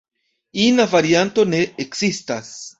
[0.63, 2.55] Ina varianto ne ekzistas.